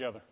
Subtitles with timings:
[0.00, 0.22] together.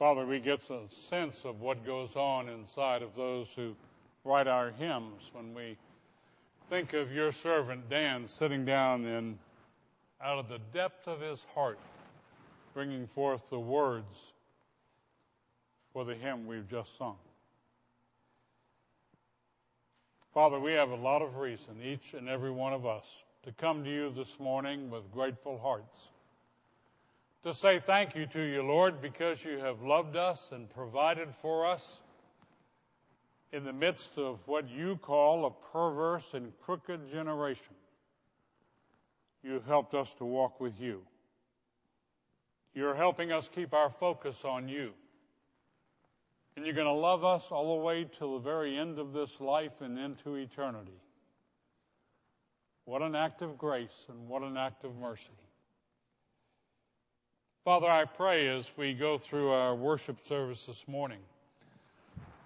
[0.00, 3.76] Father, we get a sense of what goes on inside of those who
[4.24, 5.76] write our hymns when we
[6.68, 9.38] think of your servant Dan sitting down and
[10.20, 11.78] out of the depth of his heart
[12.74, 14.32] bringing forth the words
[15.92, 17.14] for the hymn we've just sung.
[20.34, 23.06] Father, we have a lot of reason, each and every one of us,
[23.42, 26.08] to come to you this morning with grateful hearts.
[27.42, 31.66] To say thank you to you, Lord, because you have loved us and provided for
[31.66, 32.00] us
[33.52, 37.74] in the midst of what you call a perverse and crooked generation.
[39.42, 41.02] You have helped us to walk with you.
[42.74, 44.92] You're helping us keep our focus on you.
[46.56, 49.40] And you're going to love us all the way till the very end of this
[49.40, 51.00] life and into eternity.
[52.84, 55.30] What an act of grace and what an act of mercy.
[57.64, 61.20] Father, I pray as we go through our worship service this morning,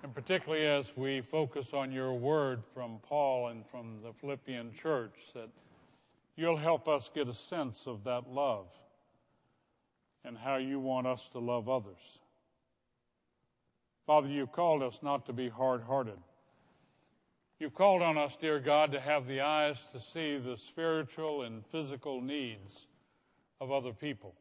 [0.02, 5.14] and particularly as we focus on your word from Paul and from the Philippian church,
[5.34, 5.48] that
[6.36, 8.66] you'll help us get a sense of that love
[10.22, 12.20] and how you want us to love others.
[14.06, 16.18] Father, you've called us not to be hard hearted.
[17.58, 21.66] You've called on us, dear God, to have the eyes to see the spiritual and
[21.66, 22.86] physical needs
[23.60, 24.34] of other people.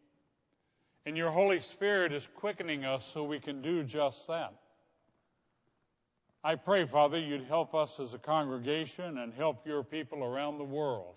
[1.06, 4.54] And your Holy Spirit is quickening us so we can do just that.
[6.44, 10.64] I pray, Father, you'd help us as a congregation and help your people around the
[10.64, 11.16] world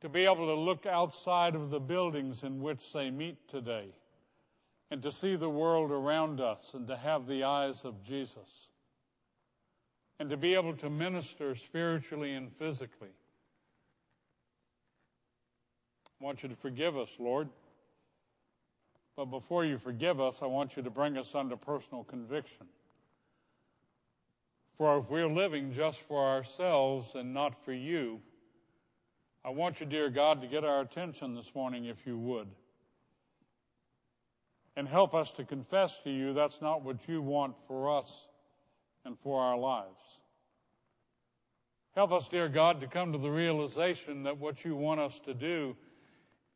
[0.00, 3.88] to be able to look outside of the buildings in which they meet today
[4.90, 8.68] and to see the world around us and to have the eyes of Jesus
[10.18, 13.08] and to be able to minister spiritually and physically.
[16.20, 17.48] I want you to forgive us, Lord.
[19.16, 22.66] But before you forgive us, I want you to bring us under personal conviction.
[24.74, 28.20] For if we're living just for ourselves and not for you,
[29.44, 32.48] I want you, dear God, to get our attention this morning, if you would
[34.76, 38.28] and help us to confess to you that's not what you want for us
[39.04, 40.20] and for our lives.
[41.94, 45.34] Help us, dear God, to come to the realization that what you want us to
[45.34, 45.76] do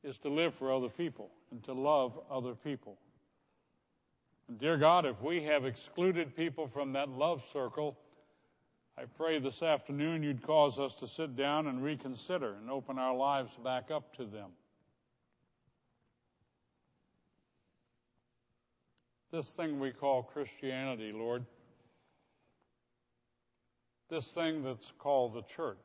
[0.04, 2.98] is to live for other people and to love other people.
[4.48, 7.96] And dear God, if we have excluded people from that love circle,
[8.96, 13.16] I pray this afternoon you'd cause us to sit down and reconsider and open our
[13.16, 14.50] lives back up to them.
[19.34, 21.44] This thing we call Christianity, Lord,
[24.08, 25.76] this thing that's called the church,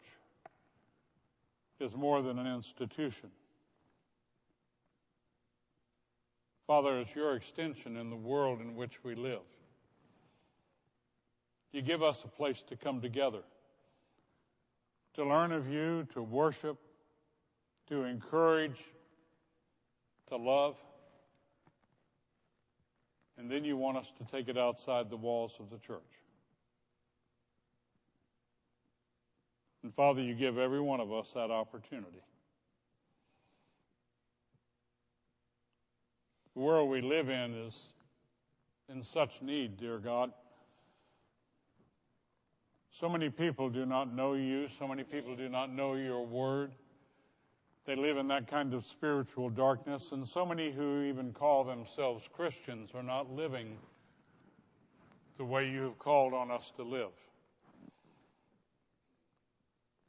[1.79, 3.31] is more than an institution.
[6.67, 9.41] Father, it's your extension in the world in which we live.
[11.71, 13.41] You give us a place to come together,
[15.15, 16.77] to learn of you, to worship,
[17.87, 18.79] to encourage,
[20.27, 20.75] to love.
[23.39, 26.01] And then you want us to take it outside the walls of the church.
[29.81, 32.21] And Father, you give every one of us that opportunity.
[36.53, 37.93] The world we live in is
[38.89, 40.33] in such need, dear God.
[42.91, 44.67] So many people do not know you.
[44.67, 46.71] So many people do not know your word.
[47.89, 52.29] They live in that kind of spiritual darkness, and so many who even call themselves
[52.31, 53.79] Christians are not living
[55.37, 57.09] the way you have called on us to live.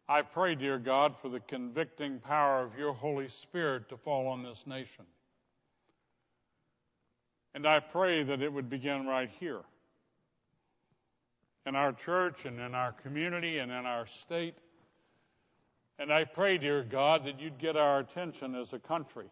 [0.06, 4.42] I pray, dear God, for the convicting power of your Holy Spirit to fall on
[4.42, 5.06] this nation.
[7.54, 9.62] And I pray that it would begin right here
[11.64, 14.58] in our church and in our community and in our state
[16.00, 19.26] and I pray, dear God, that you'd get our attention as a country.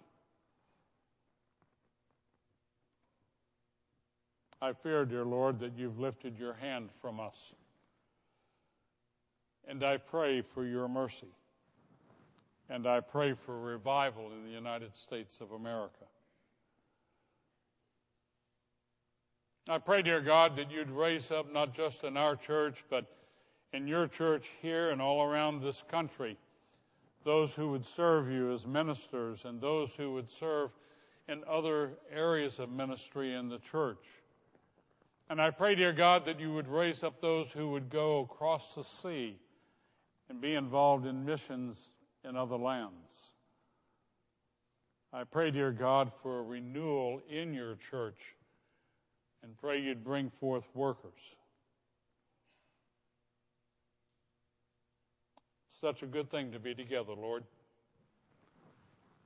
[4.61, 7.55] I fear, dear Lord, that you've lifted your hand from us.
[9.67, 11.33] And I pray for your mercy.
[12.69, 16.05] And I pray for revival in the United States of America.
[19.71, 23.07] I pray, dear God, that you'd raise up not just in our church, but
[23.73, 26.37] in your church here and all around this country
[27.29, 30.75] those who would serve you as ministers and those who would serve
[31.29, 34.03] in other areas of ministry in the church.
[35.29, 38.75] And I pray, dear God, that you would raise up those who would go across
[38.75, 39.37] the sea
[40.31, 41.93] and be involved in missions
[42.25, 43.31] in other lands.
[45.13, 48.37] I pray, dear God, for a renewal in your church
[49.43, 51.37] and pray you'd bring forth workers.
[55.81, 57.45] Such a good thing to be together, Lord.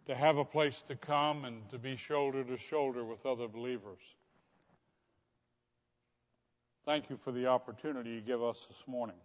[0.06, 4.00] To have a place to come and to be shoulder to shoulder with other believers.
[6.84, 9.16] Thank you for the opportunity you give us this morning.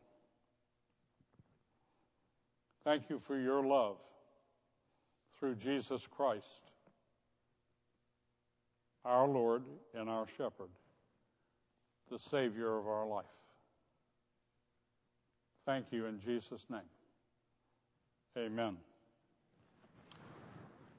[2.84, 3.98] Thank you for your love
[5.40, 6.72] through Jesus Christ,
[9.04, 9.64] our Lord
[9.96, 10.70] and our Shepherd,
[12.12, 13.26] the Savior of our life.
[15.66, 16.80] Thank you in Jesus' name.
[18.38, 18.78] Amen.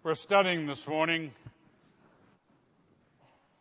[0.02, 1.30] We're studying this morning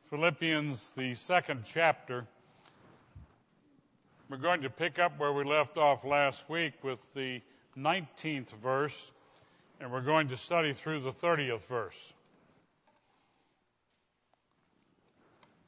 [0.09, 2.25] Philippians, the second chapter.
[4.31, 7.41] We're going to pick up where we left off last week with the
[7.77, 9.11] 19th verse,
[9.79, 12.13] and we're going to study through the 30th verse.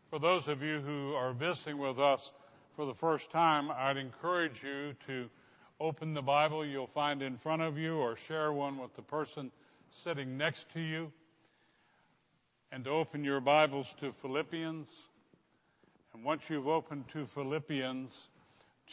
[0.10, 2.32] For those of you who are visiting with us
[2.76, 5.30] for the first time, I'd encourage you to
[5.80, 9.52] open the Bible you'll find in front of you or share one with the person
[9.90, 11.12] sitting next to you
[12.72, 14.90] and to open your Bibles to Philippians.
[16.14, 18.30] And once you've opened to Philippians,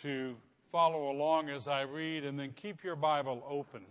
[0.02, 0.36] to
[0.72, 3.82] follow along as I read, and then keep your Bible open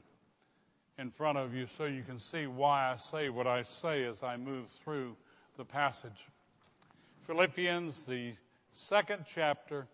[0.98, 4.24] in front of you so you can see why I say what I say as
[4.24, 5.16] I move through
[5.58, 6.28] the passage.
[7.24, 8.34] Philippians, the
[8.72, 9.88] second chapter,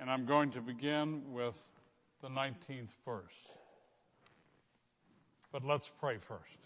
[0.00, 1.72] and I'm going to begin with
[2.24, 3.48] the 19th verse.
[5.52, 6.58] But let's pray first.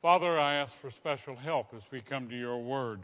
[0.00, 3.00] Father, I ask for special help as we come to your word.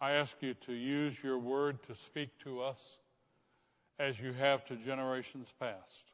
[0.00, 2.98] I ask you to use your word to speak to us
[3.98, 6.12] as you have to generations past.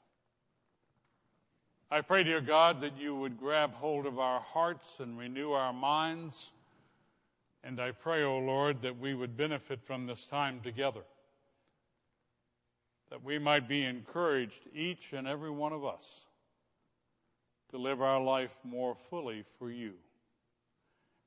[1.90, 5.74] I pray, dear God, that you would grab hold of our hearts and renew our
[5.74, 6.50] minds.
[7.68, 11.02] And I pray, O oh Lord, that we would benefit from this time together,
[13.10, 16.24] that we might be encouraged, each and every one of us,
[17.68, 19.92] to live our life more fully for you.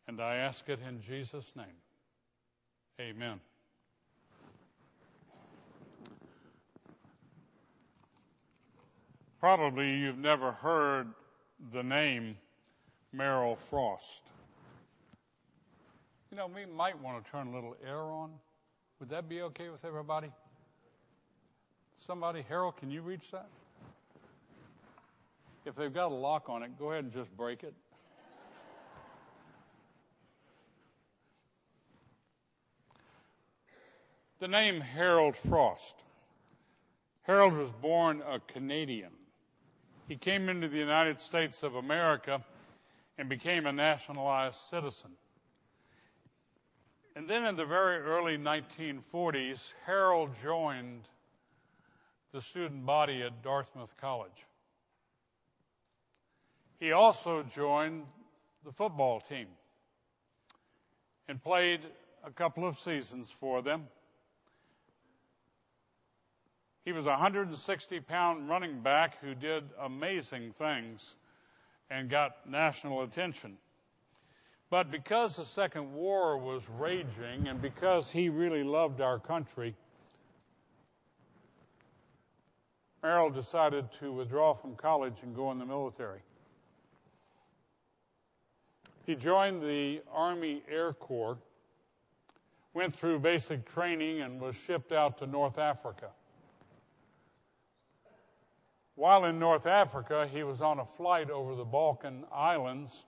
[0.07, 1.67] And I ask it in Jesus' name.
[2.99, 3.39] Amen.
[9.39, 11.07] Probably you've never heard
[11.71, 12.35] the name
[13.13, 14.23] Merrill Frost.
[16.31, 18.31] You know, we might want to turn a little air on.
[18.99, 20.31] Would that be okay with everybody?
[21.97, 23.49] Somebody, Harold, can you reach that?
[25.65, 27.73] If they've got a lock on it, go ahead and just break it.
[34.39, 36.03] the name Harold Frost.
[37.23, 39.11] Harold was born a Canadian.
[40.07, 42.43] He came into the United States of America
[43.19, 45.11] and became a nationalized citizen.
[47.21, 51.07] And then in the very early 1940s, Harold joined
[52.31, 54.31] the student body at Dartmouth College.
[56.79, 58.05] He also joined
[58.65, 59.45] the football team
[61.27, 61.81] and played
[62.25, 63.83] a couple of seasons for them.
[66.85, 71.15] He was a 160 pound running back who did amazing things
[71.87, 73.59] and got national attention.
[74.71, 79.75] But because the Second War was raging and because he really loved our country,
[83.03, 86.21] Merrill decided to withdraw from college and go in the military.
[89.05, 91.37] He joined the Army Air Corps,
[92.73, 96.11] went through basic training, and was shipped out to North Africa.
[98.95, 103.05] While in North Africa, he was on a flight over the Balkan islands,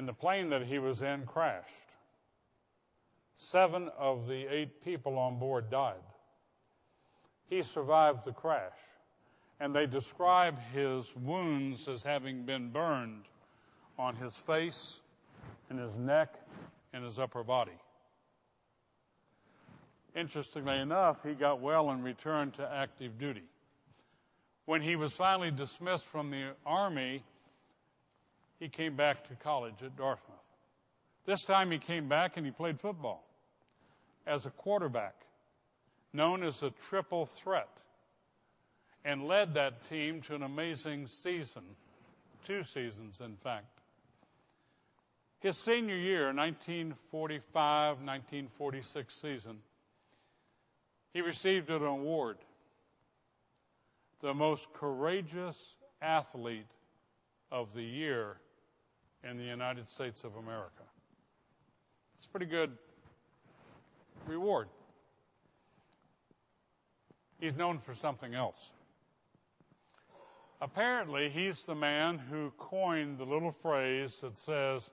[0.00, 1.68] and the plane that he was in crashed.
[3.34, 6.00] Seven of the eight people on board died.
[7.50, 8.78] He survived the crash,
[9.60, 13.24] and they describe his wounds as having been burned
[13.98, 14.98] on his face,
[15.68, 16.34] in his neck,
[16.94, 17.78] and his upper body.
[20.16, 23.44] Interestingly enough, he got well and returned to active duty
[24.64, 27.22] when he was finally dismissed from the army,
[28.60, 30.36] he came back to college at Dartmouth.
[31.24, 33.24] This time he came back and he played football
[34.26, 35.14] as a quarterback,
[36.12, 37.68] known as a triple threat,
[39.04, 41.62] and led that team to an amazing season,
[42.46, 43.66] two seasons, in fact.
[45.40, 49.56] His senior year, 1945 1946 season,
[51.14, 52.36] he received an award
[54.20, 56.66] the most courageous athlete
[57.50, 58.36] of the year
[59.28, 60.82] in the United States of America.
[62.16, 62.70] It's a pretty good
[64.26, 64.68] reward.
[67.40, 68.70] He's known for something else.
[70.60, 74.90] Apparently, he's the man who coined the little phrase that says,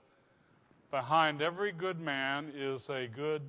[0.92, 3.42] Behind every good man is a good.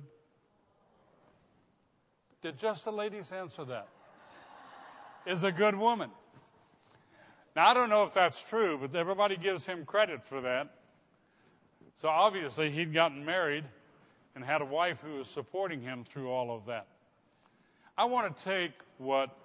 [2.41, 3.87] Did just the ladies answer that?
[5.25, 6.09] is a good woman.
[7.59, 10.69] Now, I don't know if that's true, but everybody gives him credit for that.
[11.95, 13.65] So obviously, he'd gotten married
[14.33, 16.87] and had a wife who was supporting him through all of that.
[17.97, 19.37] I want to take what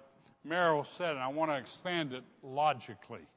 [0.45, 3.27] Merrill said and I want to expand it logically.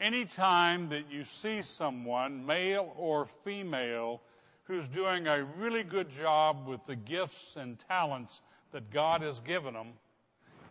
[0.00, 4.20] Anytime that you see someone, male or female,
[4.68, 8.40] who's doing a really good job with the gifts and talents
[8.70, 9.88] that God has given them,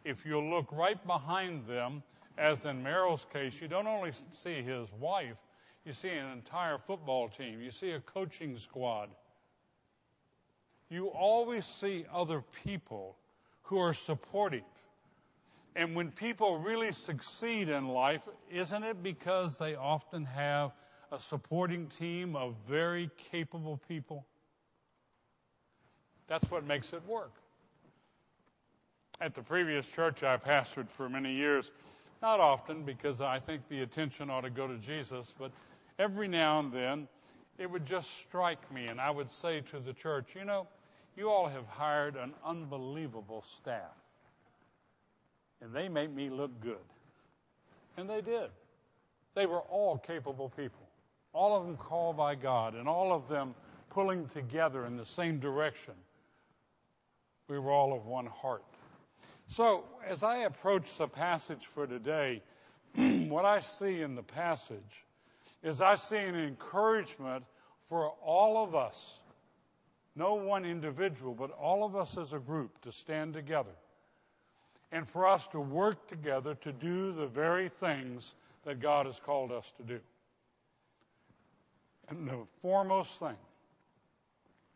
[0.06, 2.04] if you look right behind them,
[2.38, 5.38] as in Merrill's case, you don't only see his wife,
[5.86, 9.10] you see an entire football team, you see a coaching squad.
[10.90, 13.16] You always see other people
[13.64, 14.62] who are supportive.
[15.76, 20.72] And when people really succeed in life, isn't it because they often have
[21.12, 24.26] a supporting team of very capable people?
[26.28, 27.32] That's what makes it work
[29.22, 31.72] at the previous church I pastored for many years,
[32.22, 35.52] not often because I think the attention ought to go to Jesus, but
[35.98, 37.08] every now and then
[37.58, 40.68] it would just strike me, and I would say to the church, you know,
[41.18, 43.96] you all have hired an unbelievable staff,
[45.62, 46.78] and they make me look good.
[47.98, 48.50] And they did.
[49.36, 50.88] They were all capable people,
[51.34, 53.56] all of them called by God, and all of them
[53.90, 55.94] pulling together in the same direction.
[57.48, 58.64] We were all of one heart.
[59.52, 62.42] So, as I approach the passage for today,
[62.96, 65.06] what I see in the passage
[65.62, 67.44] is I see an encouragement
[67.88, 69.20] for all of us,
[70.16, 73.76] no one individual, but all of us as a group to stand together
[74.90, 79.52] and for us to work together to do the very things that God has called
[79.52, 80.00] us to do.
[82.08, 83.38] And the foremost thing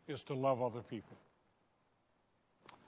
[0.06, 1.16] is to love other people.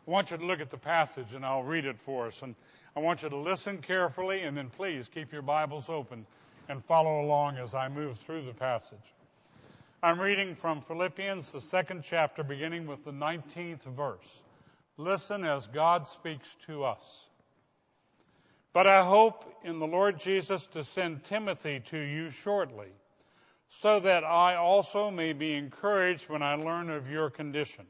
[0.08, 2.40] I want you to look at the passage and I'll read it for us.
[2.40, 2.54] And
[2.96, 6.24] I want you to listen carefully and then please keep your Bibles open
[6.66, 9.12] and follow along as I move through the passage.
[10.02, 14.42] I'm reading from Philippians, the second chapter, beginning with the 19th verse.
[14.96, 17.28] Listen as God speaks to us.
[18.72, 22.88] But I hope in the Lord Jesus to send Timothy to you shortly,
[23.68, 27.84] so that I also may be encouraged when I learn of your condition.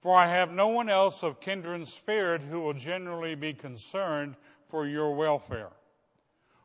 [0.00, 4.34] For I have no one else of kindred spirit who will generally be concerned
[4.68, 5.70] for your welfare.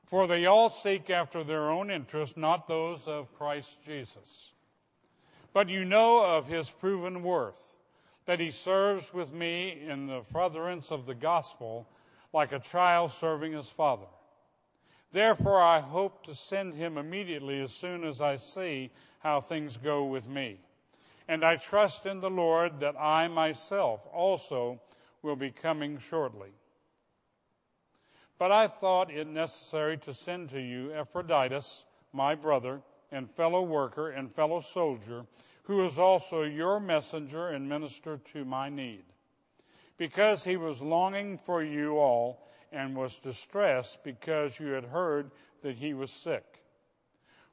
[0.06, 4.54] For they all seek after their own interests, not those of Christ Jesus.
[5.52, 7.62] But you know of his proven worth,
[8.26, 11.88] that he serves with me in the furtherance of the gospel
[12.32, 14.08] like a child serving his father.
[15.12, 20.06] Therefore, I hope to send him immediately as soon as I see how things go
[20.06, 20.60] with me.
[21.28, 24.80] And I trust in the Lord that I myself also
[25.22, 26.52] will be coming shortly.
[28.38, 34.10] But I thought it necessary to send to you Epaphroditus, my brother, and fellow worker
[34.10, 35.26] and fellow soldier,
[35.64, 39.04] who is also your messenger and minister to my need.
[39.98, 45.78] Because he was longing for you all and was distressed because you had heard that
[45.78, 46.55] he was sick.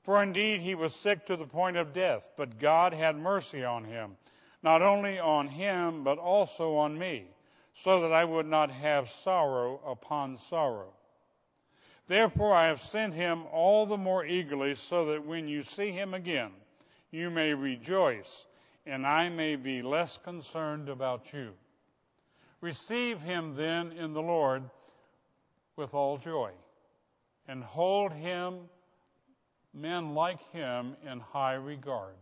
[0.02, 3.85] For indeed he was sick to the point of death, but God had mercy on
[3.85, 4.16] him,
[4.62, 7.26] not only on him, but also on me,
[7.73, 10.92] so that I would not have sorrow upon sorrow.
[12.09, 16.14] Therefore I have sent him all the more eagerly, so that when you see him
[16.14, 16.50] again,
[17.12, 18.47] you may rejoice,
[18.85, 21.54] and I may be less concerned about you.
[22.61, 24.68] Receive him then in the Lord
[25.76, 26.50] with all joy,
[27.47, 28.68] and hold him
[29.75, 32.14] men like him in high regard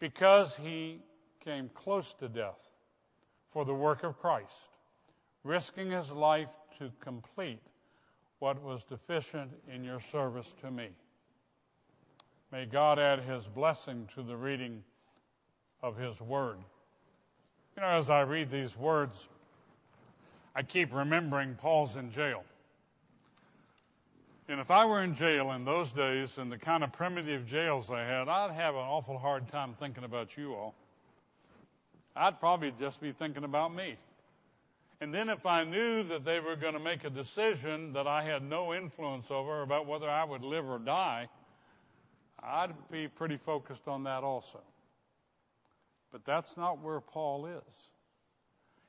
[0.00, 1.00] because he
[1.44, 2.60] came close to death
[3.50, 4.68] for the work of Christ,
[5.44, 7.62] risking his life to complete
[8.40, 10.88] what was deficient in your service to me.
[12.50, 14.82] May God add his blessing to the reading
[15.82, 16.58] of his word.
[17.76, 19.28] You know, as I read these words,
[20.54, 22.44] I keep remembering Paul's in jail.
[24.46, 27.90] And if I were in jail in those days, in the kind of primitive jails
[27.90, 30.74] I had, I'd have an awful hard time thinking about you all.
[32.14, 33.96] I'd probably just be thinking about me.
[35.00, 38.22] And then if I knew that they were going to make a decision that I
[38.22, 41.28] had no influence over about whether I would live or die,
[42.42, 44.60] I'd be pretty focused on that also.
[46.12, 47.88] But that's not where Paul is.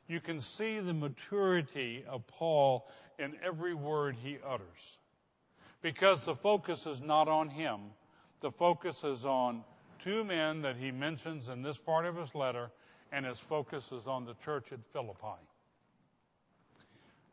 [0.07, 4.99] You can see the maturity of Paul in every word he utters.
[5.85, 7.79] Because the focus is not on him,
[8.41, 9.63] the focus is on
[10.03, 12.71] two men that he mentions in this part of his letter,
[13.11, 15.27] and his focus is on the church at Philippi.
[15.27, 15.37] I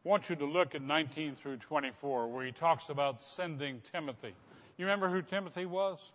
[0.05, 4.35] want you to look at 19 through 24, where he talks about sending Timothy.
[4.77, 6.13] You remember who Timothy was?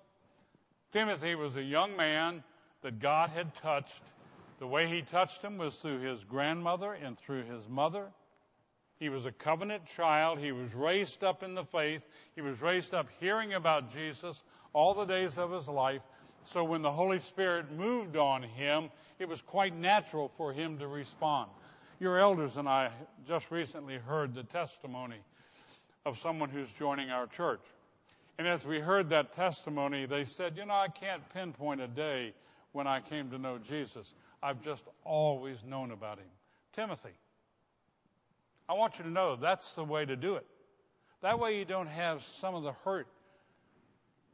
[0.91, 2.43] Timothy was a young man
[2.83, 4.03] that God had touched.
[4.59, 8.05] The way he touched him was through his grandmother and through his mother.
[8.99, 10.39] He was a covenant child.
[10.39, 12.05] He was raised up in the faith.
[12.35, 16.01] He was raised up hearing about Jesus all the days of his life.
[16.43, 18.89] So when the Holy Spirit moved on him,
[19.19, 21.49] it was quite natural for him to respond.
[21.99, 22.91] Your elders and I
[23.27, 25.19] just recently heard the testimony
[26.05, 27.61] of someone who's joining our church.
[28.37, 32.33] And as we heard that testimony, they said, You know, I can't pinpoint a day
[32.71, 34.13] when I came to know Jesus.
[34.41, 36.27] I've just always known about him.
[36.73, 37.09] Timothy,
[38.69, 40.45] I want you to know that's the way to do it.
[41.21, 43.07] That way you don't have some of the hurt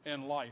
[0.06, 0.52] in life.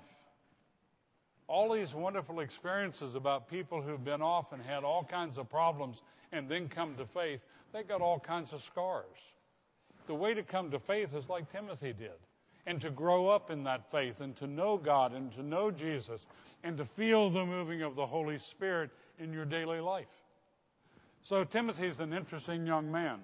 [1.47, 6.01] All these wonderful experiences about people who've been off and had all kinds of problems
[6.31, 7.41] and then come to faith,
[7.73, 9.05] they got all kinds of scars.
[10.07, 12.11] The way to come to faith is like Timothy did
[12.65, 16.25] and to grow up in that faith and to know God and to know Jesus
[16.63, 20.07] and to feel the moving of the Holy Spirit in your daily life.
[21.23, 23.19] So Timothy's an interesting young man.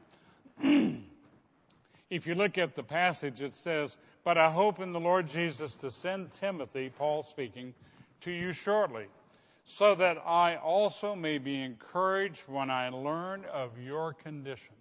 [2.10, 5.76] if you look at the passage, it says, But I hope in the Lord Jesus
[5.78, 7.74] to send Timothy, Paul speaking,
[8.22, 9.06] to you shortly,
[9.66, 14.76] so that I also may be encouraged when I learn of your condition.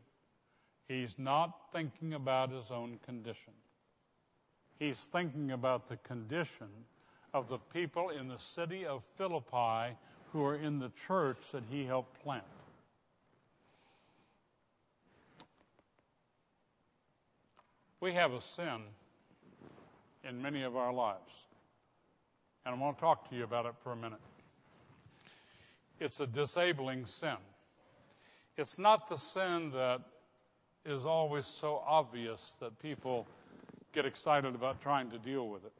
[0.88, 3.52] He's not thinking about his own condition.
[4.78, 6.68] He's thinking about the condition
[7.34, 9.96] of the people in the city of Philippi
[10.32, 12.44] who are in the church that he helped plant.
[18.00, 18.82] We have a sin
[20.28, 21.46] in many of our lives.
[22.64, 24.20] And I want to talk to you about it for a minute.
[26.00, 27.36] It's a disabling sin.
[28.56, 30.00] It's not the sin that
[30.84, 33.26] is always so obvious that people
[33.92, 35.72] get excited about trying to deal with it.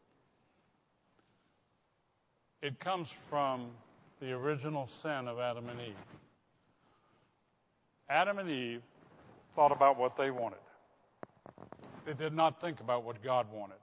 [2.62, 3.68] It comes from
[4.20, 5.94] the original sin of Adam and Eve.
[8.08, 8.82] Adam and Eve
[9.54, 10.58] thought about what they wanted.
[12.06, 13.76] They did not think about what God wanted.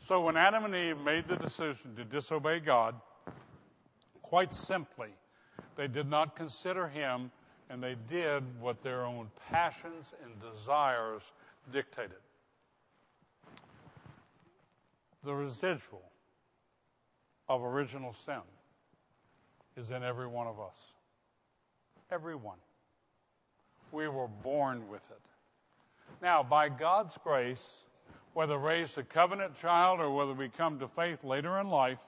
[0.00, 2.94] So when Adam and Eve made the decision to disobey God,
[4.22, 5.10] quite simply,
[5.76, 7.30] they did not consider Him
[7.70, 11.30] and they did what their own passions and desires
[11.72, 12.16] dictated
[15.24, 16.02] the residual
[17.48, 18.40] of original sin
[19.76, 20.94] is in every one of us.
[22.10, 22.58] Everyone.
[23.92, 25.37] We were born with it.
[26.22, 27.84] Now, by God's grace,
[28.34, 32.00] whether raised a covenant child or whether we come to faith later in life,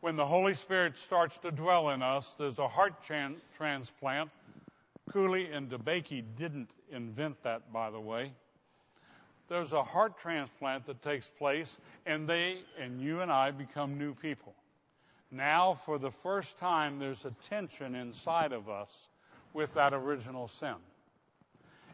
[0.00, 4.30] when the Holy Spirit starts to dwell in us, there's a heart tran- transplant.
[5.10, 8.32] Cooley and DeBakey didn't invent that, by the way
[9.50, 14.14] there's a heart transplant that takes place, and they and you and I become new
[14.14, 14.54] people.
[15.30, 19.08] Now, for the first time, there's a tension inside of us
[19.52, 20.74] with that original sin.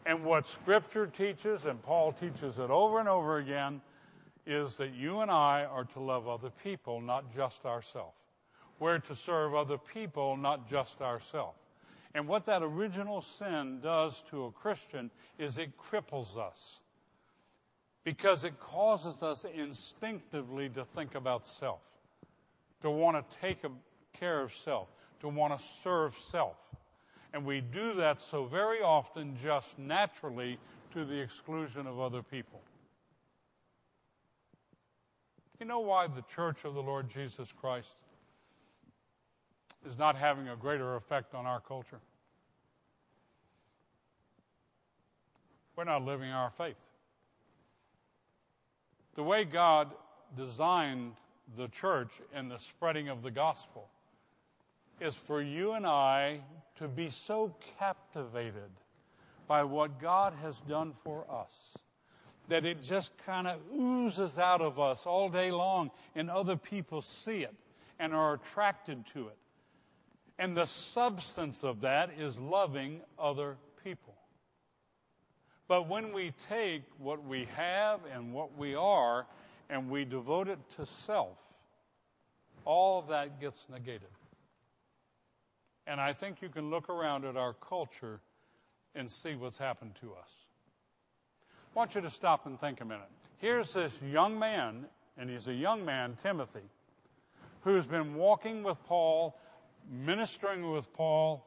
[0.07, 3.81] And what Scripture teaches, and Paul teaches it over and over again,
[4.47, 8.15] is that you and I are to love other people, not just ourselves.
[8.79, 11.59] We're to serve other people, not just ourselves.
[12.15, 16.81] And what that original sin does to a Christian is it cripples us
[18.05, 21.83] because it causes us instinctively to think about self,
[22.83, 23.59] to want to take
[24.21, 24.89] care of self,
[25.21, 26.57] to want to serve self.
[27.37, 30.59] And we do that so very often just naturally
[30.95, 32.63] to the exclusion of other people.
[35.61, 37.95] You know why the church of the Lord Jesus Christ
[39.85, 42.01] is not having a greater effect on our culture?
[45.77, 46.81] We're not living our faith.
[49.15, 49.91] The way God
[50.39, 51.13] designed
[51.55, 53.87] the church and the spreading of the gospel
[55.03, 56.41] is for you and I
[56.79, 58.71] to be so captivated
[59.49, 61.79] by what God has done for us
[62.49, 67.03] that it just kind of oozes out of us all day long, and other people
[67.03, 67.55] see it
[67.99, 69.37] and are attracted to it.
[70.39, 74.15] And the substance of that is loving other people.
[75.69, 79.27] But when we take what we have and what we are
[79.69, 81.37] and we devote it to self,
[82.65, 84.09] all of that gets negated.
[85.87, 88.21] And I think you can look around at our culture
[88.95, 90.47] and see what's happened to us.
[91.75, 93.09] I want you to stop and think a minute.
[93.39, 94.87] Here's this young man,
[95.19, 96.69] and he's a young man, Timothy,
[97.61, 99.39] who's been walking with Paul,
[99.91, 101.47] ministering with Paul,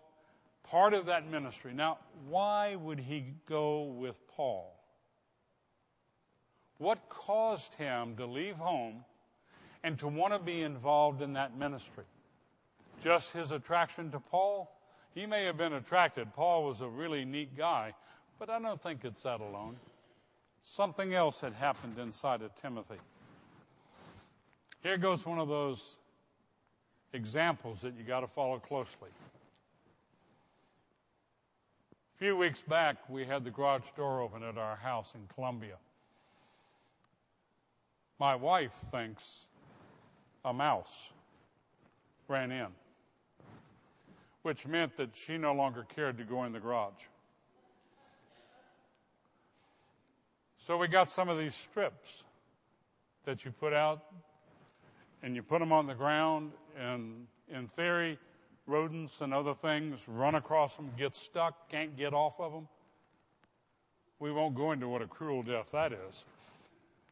[0.69, 1.73] part of that ministry.
[1.73, 1.97] Now,
[2.29, 4.71] why would he go with Paul?
[6.77, 9.03] What caused him to leave home
[9.83, 12.05] and to want to be involved in that ministry?
[13.03, 14.69] Just his attraction to Paul?
[15.15, 16.33] He may have been attracted.
[16.33, 17.93] Paul was a really neat guy,
[18.37, 19.75] but I don't think it's that alone.
[20.61, 22.99] Something else had happened inside of Timothy.
[24.83, 25.95] Here goes one of those
[27.13, 29.09] examples that you got to follow closely.
[32.15, 35.75] A few weeks back, we had the garage door open at our house in Columbia.
[38.19, 39.45] My wife thinks
[40.43, 41.11] a mouse
[42.27, 42.67] ran in,
[44.49, 47.03] which meant that she no longer cared to go in the garage.
[50.65, 52.23] So we got some of these strips
[53.25, 54.01] that you put out
[55.21, 58.17] and you put them on the ground, and in theory,
[58.65, 62.67] rodents and other things run across them, get stuck, can't get off of them.
[64.17, 66.25] We won't go into what a cruel death that is.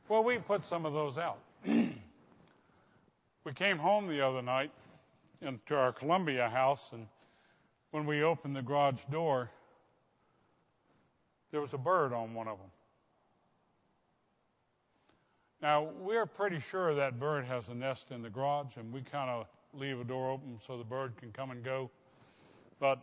[0.09, 1.37] Well, we put some of those out.
[1.67, 4.71] we came home the other night
[5.39, 7.05] into our Columbia house, and
[7.91, 9.49] when we opened the garage door,
[11.51, 12.71] there was a bird on one of them.
[15.61, 19.29] Now, we're pretty sure that bird has a nest in the garage, and we kind
[19.29, 21.89] of leave a door open so the bird can come and go.
[22.79, 22.99] But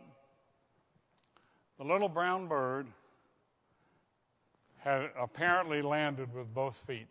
[1.77, 2.87] the little brown bird
[4.77, 7.07] had apparently landed with both feet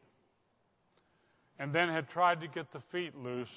[1.58, 3.54] and then had tried to get the feet loose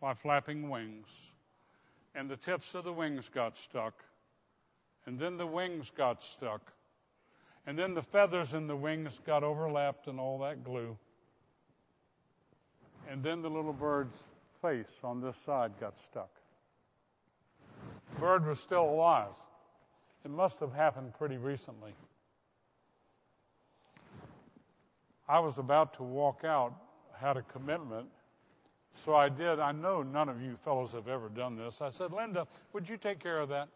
[0.00, 1.32] by flapping wings.
[2.16, 4.02] And the tips of the wings got stuck.
[5.04, 6.72] And then the wings got stuck.
[7.66, 10.96] And then the feathers in the wings got overlapped in all that glue.
[13.10, 14.16] And then the little bird's
[14.62, 16.30] face on this side got stuck.
[18.14, 19.34] The bird was still alive.
[20.24, 21.92] It must have happened pretty recently.
[25.28, 26.72] I was about to walk out,
[27.14, 28.06] had a commitment,
[28.96, 29.60] so I did.
[29.60, 31.80] I know none of you fellows have ever done this.
[31.82, 33.68] I said, Linda, would you take care of that?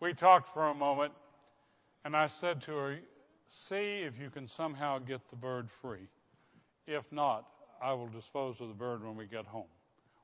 [0.00, 1.12] We talked for a moment,
[2.04, 2.98] and I said to her,
[3.48, 6.08] See if you can somehow get the bird free.
[6.86, 7.46] If not,
[7.82, 9.68] I will dispose of the bird when we get home,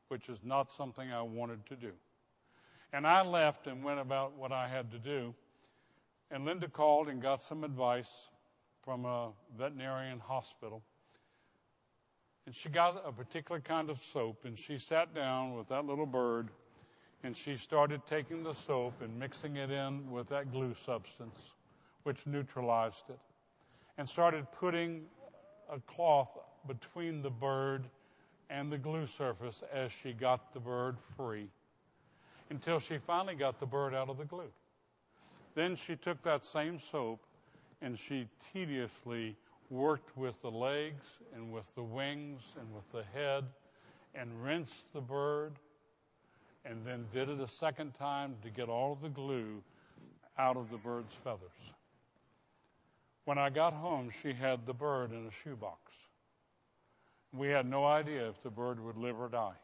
[0.08, 1.92] which is not something I wanted to do.
[2.92, 5.34] And I left and went about what I had to do.
[6.30, 8.30] And Linda called and got some advice
[8.82, 10.82] from a veterinarian hospital.
[12.48, 16.06] And she got a particular kind of soap, and she sat down with that little
[16.06, 16.48] bird,
[17.22, 21.52] and she started taking the soap and mixing it in with that glue substance,
[22.04, 23.18] which neutralized it,
[23.98, 25.02] and started putting
[25.70, 27.84] a cloth between the bird
[28.48, 31.50] and the glue surface as she got the bird free
[32.48, 34.50] until she finally got the bird out of the glue.
[35.54, 37.20] Then she took that same soap
[37.82, 39.36] and she tediously
[39.70, 41.04] worked with the legs
[41.34, 43.44] and with the wings and with the head
[44.14, 45.52] and rinsed the bird
[46.64, 49.62] and then did it a second time to get all the glue
[50.38, 51.74] out of the bird's feathers.
[53.24, 55.92] When I got home, she had the bird in a shoebox.
[57.32, 59.56] We had no idea if the bird would live or die.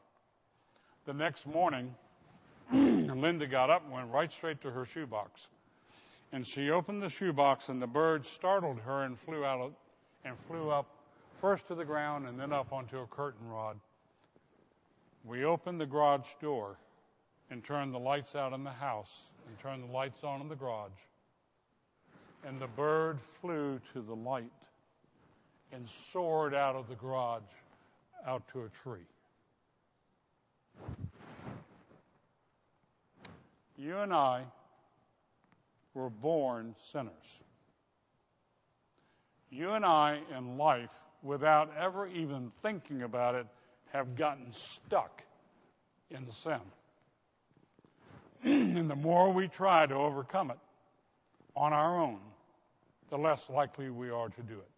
[1.06, 1.94] The next morning,
[2.72, 5.48] Linda got up and went right straight to her shoebox.
[6.32, 9.72] And she opened the shoebox, and the bird startled her and flew out
[10.24, 10.86] and flew up
[11.40, 13.78] first to the ground and then up onto a curtain rod.
[15.24, 16.76] We opened the garage door
[17.50, 20.56] and turned the lights out in the house and turned the lights on in the
[20.56, 20.90] garage.
[22.46, 24.52] And the bird flew to the light
[25.72, 27.42] and soared out of the garage
[28.26, 29.06] out to a tree.
[33.76, 34.44] You and I
[35.94, 37.40] were born sinners.
[39.54, 43.46] You and I in life, without ever even thinking about it,
[43.92, 45.22] have gotten stuck
[46.10, 46.58] in sin.
[48.42, 50.58] and the more we try to overcome it,
[51.54, 52.18] on our own,
[53.10, 54.70] the less likely we are to do it.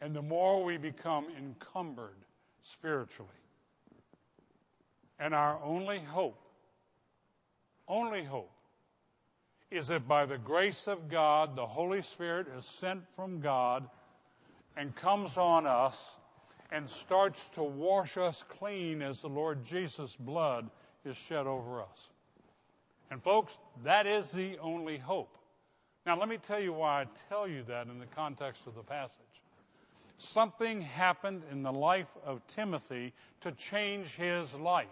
[0.00, 2.18] And the more we become encumbered
[2.62, 3.30] spiritually.
[5.20, 6.42] And our only hope,
[7.86, 8.50] only hope,
[9.70, 13.88] is that by the grace of God, the Holy Spirit is sent from God
[14.76, 16.18] and comes on us
[16.70, 20.68] and starts to wash us clean as the Lord Jesus' blood
[21.04, 22.10] is shed over us.
[23.10, 25.36] And folks, that is the only hope.
[26.06, 28.82] Now, let me tell you why I tell you that in the context of the
[28.82, 29.18] passage.
[30.16, 34.86] Something happened in the life of Timothy to change his life,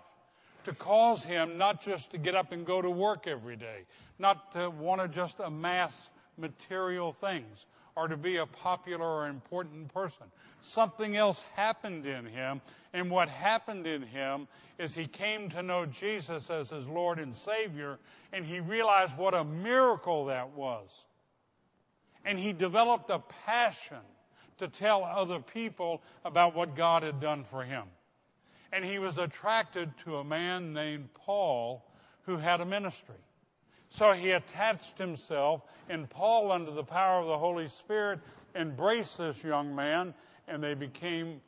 [0.64, 3.84] to cause him not just to get up and go to work every day,
[4.18, 9.92] not to want to just amass material things or to be a popular or important
[9.92, 10.26] person.
[10.60, 12.60] Something else happened in him,
[12.92, 14.48] and what happened in him
[14.78, 17.98] is he came to know Jesus as his Lord and Savior,
[18.32, 21.06] and he realized what a miracle that was.
[22.24, 23.98] And he developed a passion
[24.58, 27.84] to tell other people about what God had done for him.
[28.72, 31.84] And he was attracted to a man named Paul
[32.22, 33.14] who had a ministry.
[33.90, 38.20] So he attached himself, and Paul, under the power of the Holy Spirit,
[38.54, 40.14] embraced this young man,
[40.48, 41.42] and they became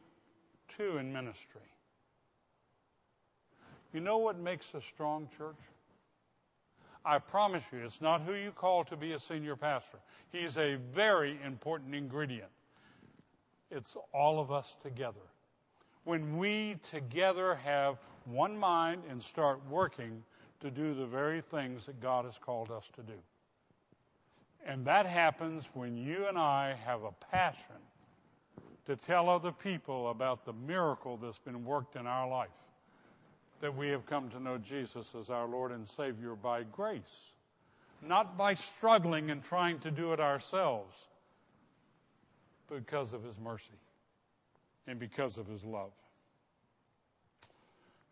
[0.76, 1.62] two in ministry.
[3.94, 5.56] You know what makes a strong church?
[7.04, 9.98] I promise you, it's not who you call to be a senior pastor.
[10.32, 12.50] He's a very important ingredient.
[13.70, 15.20] It's all of us together.
[16.04, 20.22] When we together have one mind and start working,
[20.64, 23.18] to do the very things that God has called us to do.
[24.66, 27.76] And that happens when you and I have a passion
[28.86, 32.48] to tell other people about the miracle that's been worked in our life.
[33.60, 37.32] That we have come to know Jesus as our Lord and Savior by grace,
[38.02, 40.96] not by struggling and trying to do it ourselves,
[42.70, 43.74] because of His mercy
[44.86, 45.92] and because of His love.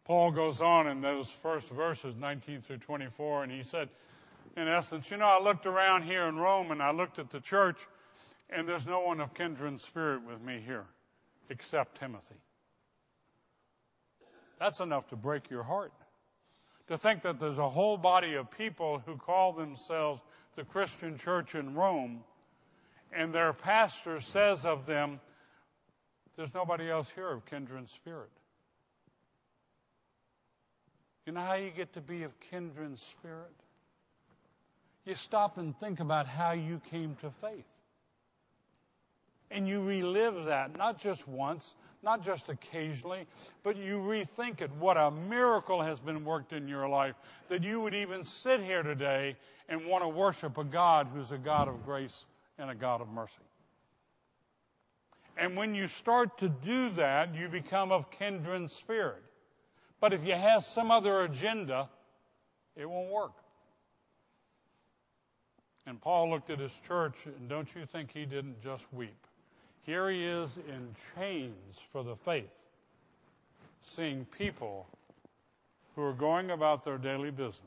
[0.04, 3.88] Paul goes on in those first verses, 19 through 24, and he said,
[4.56, 7.40] in essence, you know, I looked around here in Rome and I looked at the
[7.40, 7.80] church,
[8.50, 10.84] and there's no one of kindred spirit with me here
[11.48, 12.34] except Timothy.
[14.58, 15.92] That's enough to break your heart.
[16.88, 20.20] To think that there's a whole body of people who call themselves
[20.56, 22.22] the Christian church in Rome,
[23.12, 25.20] and their pastor says of them,
[26.36, 28.30] there's nobody else here of kindred spirit.
[31.26, 33.54] You know how you get to be of kindred spirit?
[35.04, 37.64] You stop and think about how you came to faith.
[39.50, 43.26] And you relive that, not just once, not just occasionally,
[43.62, 44.70] but you rethink it.
[44.78, 47.14] What a miracle has been worked in your life
[47.48, 49.36] that you would even sit here today
[49.68, 52.24] and want to worship a God who's a God of grace
[52.58, 53.42] and a God of mercy.
[55.36, 59.22] And when you start to do that, you become of kindred spirit.
[60.00, 61.88] But if you have some other agenda,
[62.76, 63.32] it won't work.
[65.86, 69.26] And Paul looked at his church, and don't you think he didn't just weep?
[69.84, 72.54] Here he is in chains for the faith,
[73.80, 74.86] seeing people
[75.96, 77.58] who are going about their daily business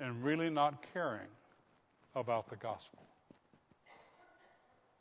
[0.00, 1.28] and really not caring
[2.14, 3.07] about the gospel.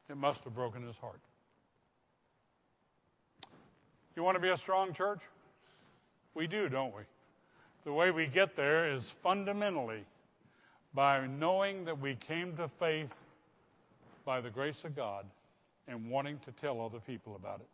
[0.10, 1.20] It must have broken his heart.
[4.16, 5.22] You want to be a strong church?
[6.34, 7.04] We do, don't we?
[7.84, 10.04] The way we get there is fundamentally
[10.94, 13.14] by knowing that we came to faith
[14.26, 15.26] by the grace of God
[15.88, 17.68] and wanting to tell other people about it.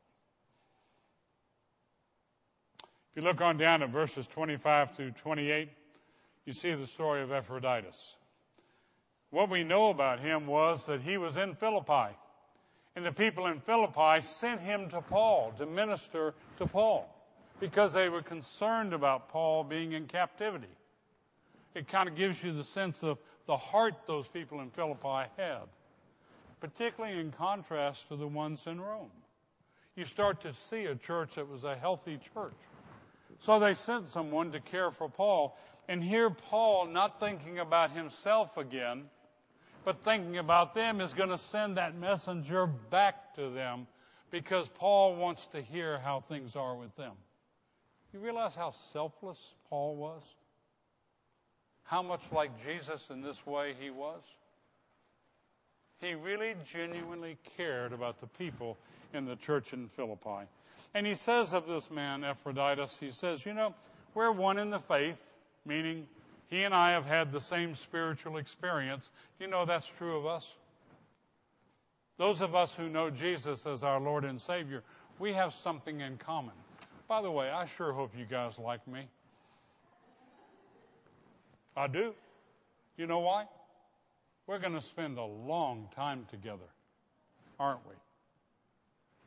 [3.11, 5.69] If you look on down at verses 25 through 28,
[6.45, 8.17] you see the story of Epaphroditus.
[9.29, 12.15] What we know about him was that he was in Philippi,
[12.95, 17.09] and the people in Philippi sent him to Paul to minister to Paul
[17.59, 20.67] because they were concerned about Paul being in captivity.
[21.73, 25.63] It kind of gives you the sense of the heart those people in Philippi had,
[26.59, 29.09] particularly in contrast to the ones in Rome.
[29.95, 32.53] You start to see a church that was a healthy church.
[33.39, 35.57] So they sent someone to care for Paul.
[35.87, 39.03] And here, Paul, not thinking about himself again,
[39.85, 43.87] but thinking about them, is going to send that messenger back to them
[44.31, 47.13] because Paul wants to hear how things are with them.
[48.13, 50.23] You realize how selfless Paul was?
[51.83, 54.21] How much like Jesus in this way he was?
[55.99, 58.77] He really genuinely cared about the people
[59.13, 60.47] in the church in Philippi.
[60.93, 63.73] And he says of this man, Epaphroditus, he says, You know,
[64.13, 65.21] we're one in the faith,
[65.65, 66.07] meaning
[66.49, 69.09] He and I have had the same spiritual experience.
[69.39, 70.55] You know that's true of us.
[72.17, 74.83] Those of us who know Jesus as our Lord and Savior,
[75.19, 76.53] we have something in common.
[77.07, 79.07] By the way, I sure hope you guys like me.
[81.75, 82.13] I do.
[82.97, 83.45] You know why?
[84.45, 86.69] We're going to spend a long time together,
[87.59, 87.95] aren't we?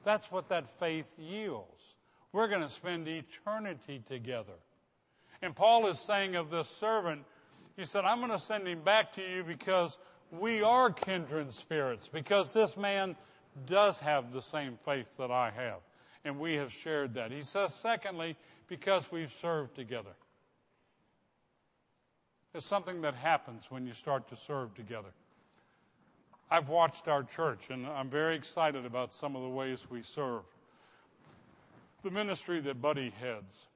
[0.05, 1.97] That's what that faith yields.
[2.33, 4.53] We're going to spend eternity together.
[5.43, 7.23] And Paul is saying of this servant,
[7.77, 9.99] he said, I'm going to send him back to you because
[10.31, 13.17] we are kindred spirits, because this man
[13.67, 15.81] does have the same faith that I have.
[16.25, 17.31] And we have shared that.
[17.31, 18.37] He says, secondly,
[18.69, 20.11] because we've served together.
[22.55, 25.11] It's something that happens when you start to serve together.
[26.51, 30.43] I've watched our church, and I'm very excited about some of the ways we serve.
[32.03, 33.67] The ministry that Buddy heads.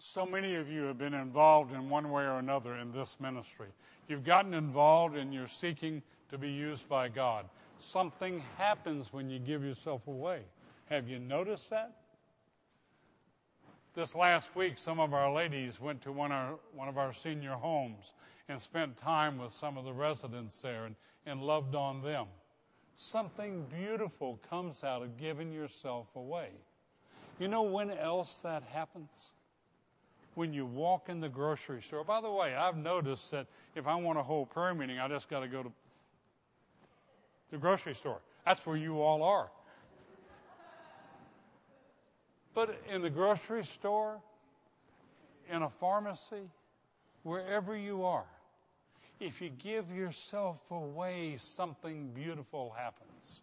[0.00, 3.66] So many of you have been involved in one way or another in this ministry.
[4.06, 7.46] You've gotten involved and you're seeking to be used by God.
[7.78, 10.42] Something happens when you give yourself away.
[10.86, 11.92] Have you noticed that?
[13.94, 17.54] This last week, some of our ladies went to one, our, one of our senior
[17.54, 18.12] homes
[18.48, 20.94] and spent time with some of the residents there and,
[21.26, 22.26] and loved on them.
[22.94, 26.50] Something beautiful comes out of giving yourself away.
[27.40, 29.32] You know when else that happens?
[30.38, 32.04] When you walk in the grocery store.
[32.04, 35.28] By the way, I've noticed that if I want a whole prayer meeting, I just
[35.28, 35.72] got to go to
[37.50, 38.20] the grocery store.
[38.46, 39.50] That's where you all are.
[42.54, 44.20] But in the grocery store,
[45.50, 46.48] in a pharmacy,
[47.24, 48.26] wherever you are,
[49.18, 53.42] if you give yourself away, something beautiful happens.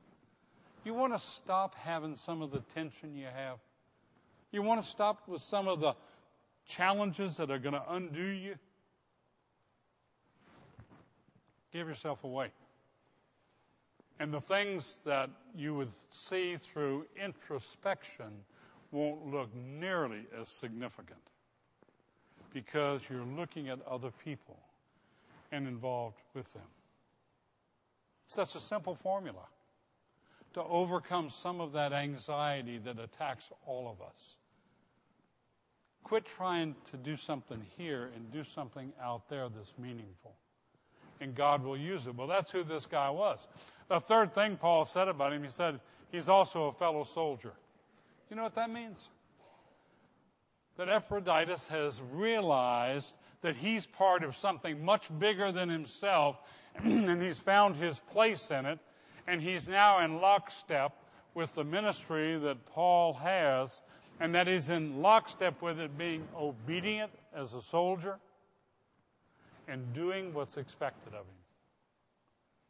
[0.86, 3.58] You want to stop having some of the tension you have.
[4.54, 5.94] You want to stop with some of the
[6.68, 8.56] challenges that are going to undo you.
[11.72, 12.52] Give yourself away.
[14.20, 18.32] And the things that you would see through introspection
[18.92, 21.20] won't look nearly as significant
[22.54, 24.58] because you're looking at other people
[25.52, 26.64] and involved with them.
[28.28, 29.46] Such a simple formula
[30.54, 34.38] to overcome some of that anxiety that attacks all of us.
[36.06, 40.36] Quit trying to do something here and do something out there that's meaningful.
[41.20, 42.16] And God will use it.
[42.16, 43.46] Well, that's who this guy was.
[43.90, 45.80] The third thing Paul said about him, he said,
[46.12, 47.54] he's also a fellow soldier.
[48.30, 49.10] You know what that means?
[50.78, 56.38] That Epaphroditus has realized that he's part of something much bigger than himself,
[56.76, 58.78] and he's found his place in it,
[59.26, 60.92] and he's now in lockstep
[61.34, 63.82] with the ministry that Paul has,
[64.20, 68.18] and that is in lockstep with it being obedient as a soldier
[69.68, 71.36] and doing what's expected of him.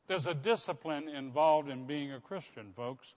[0.08, 3.14] There's a discipline involved in being a Christian, folks.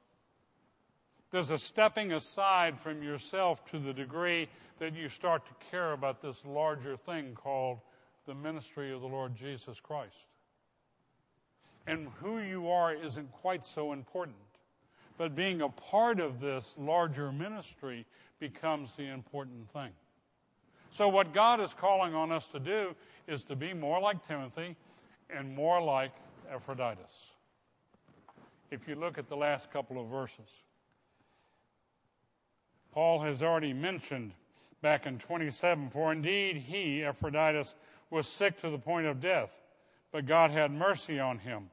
[1.31, 6.21] There's a stepping aside from yourself to the degree that you start to care about
[6.21, 7.79] this larger thing called
[8.27, 10.27] the ministry of the Lord Jesus Christ.
[11.87, 14.37] And who you are isn't quite so important.
[15.19, 18.07] But being a part of this larger ministry
[18.39, 19.91] becomes the important thing.
[20.91, 22.95] So, what God is calling on us to do
[23.27, 24.77] is to be more like Timothy
[25.29, 26.13] and more like
[26.49, 27.33] Epaphroditus.
[28.71, 30.49] If you look at the last couple of verses,
[32.93, 34.33] Paul has already mentioned
[34.83, 37.75] back in 27 For indeed he, Epaphroditus,
[38.11, 39.55] was sick to the point of death,
[40.13, 41.71] but God had mercy on him.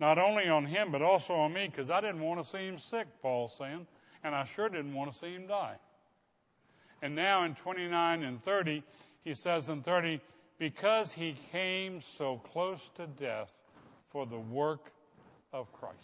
[0.00, 2.78] Not only on him, but also on me, because I didn't want to see him
[2.78, 3.86] sick, Paul's saying,
[4.22, 5.76] and I sure didn't want to see him die.
[7.02, 8.82] And now in 29 and 30,
[9.24, 10.20] he says in 30,
[10.58, 13.52] because he came so close to death
[14.06, 14.90] for the work
[15.52, 15.96] of Christ.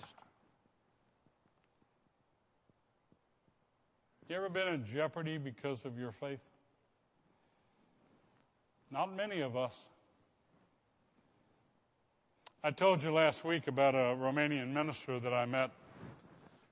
[4.28, 6.42] You ever been in jeopardy because of your faith?
[8.90, 9.88] Not many of us.
[12.66, 15.71] I told you last week about a Romanian minister that I met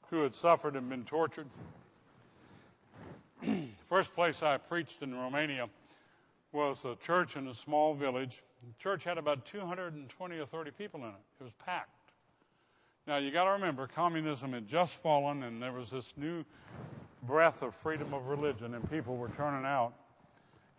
[0.09, 1.47] who had suffered and been tortured.
[3.91, 5.69] First place I preached in Romania
[6.51, 8.43] was a church in a small village.
[8.67, 11.15] The church had about 220 or 30 people in it.
[11.41, 11.91] It was packed.
[13.07, 16.43] Now you got to remember, communism had just fallen, and there was this new
[17.23, 19.93] breath of freedom of religion, and people were turning out.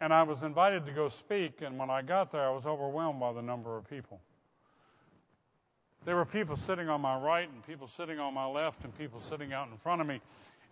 [0.02, 3.20] And I was invited to go speak, and when I got there, I was overwhelmed
[3.20, 4.20] by the number of people.
[6.06, 9.22] There were people sitting on my right, and people sitting on my left, and people
[9.22, 10.20] sitting out in front of me.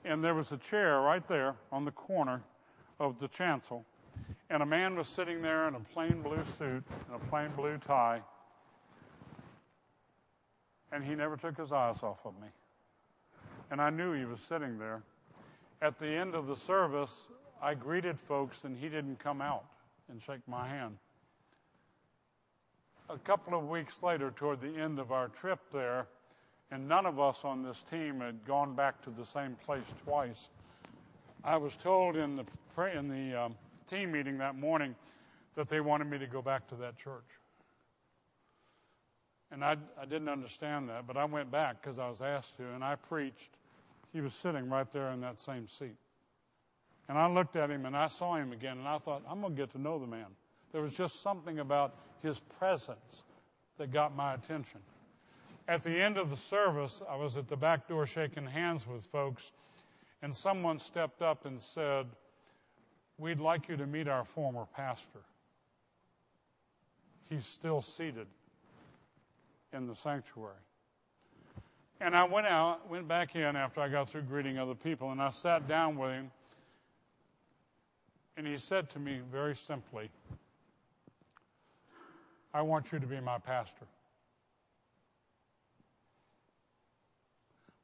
[0.03, 2.41] And there was a chair right there on the corner
[2.99, 3.85] of the chancel.
[4.49, 7.77] And a man was sitting there in a plain blue suit and a plain blue
[7.77, 8.21] tie,
[10.91, 12.47] and he never took his eyes off of me.
[13.69, 15.01] And I knew he was sitting there.
[15.81, 17.29] At the end of the service,
[17.61, 19.63] I greeted folks, and he didn't come out
[20.09, 20.97] and shake my hand.
[23.11, 26.07] A couple of weeks later, toward the end of our trip there,
[26.71, 30.49] and none of us on this team had gone back to the same place twice.
[31.43, 32.45] I was told in the
[32.97, 33.55] in the um,
[33.87, 34.95] team meeting that morning
[35.55, 37.27] that they wanted me to go back to that church,
[39.51, 42.63] and I, I didn't understand that, but I went back because I was asked to,
[42.73, 43.51] and I preached.
[44.13, 45.97] He was sitting right there in that same seat,
[47.09, 49.53] and I looked at him and I saw him again, and I thought I'm going
[49.53, 50.27] to get to know the man.
[50.71, 53.23] There was just something about his presence
[53.77, 54.79] that got my attention.
[55.67, 59.03] At the end of the service, I was at the back door shaking hands with
[59.05, 59.51] folks,
[60.21, 62.07] and someone stepped up and said,
[63.17, 65.21] We'd like you to meet our former pastor.
[67.29, 68.27] He's still seated
[69.73, 70.55] in the sanctuary.
[71.99, 75.21] And I went out, went back in after I got through greeting other people, and
[75.21, 76.31] I sat down with him.
[78.35, 80.09] And he said to me very simply,
[82.53, 83.85] I want you to be my pastor.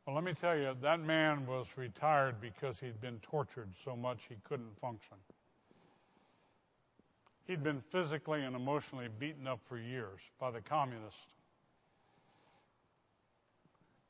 [0.06, 4.26] Well, let me tell you, that man was retired because he'd been tortured so much
[4.30, 5.18] he couldn't function.
[7.46, 11.28] He'd been physically and emotionally beaten up for years by the communists.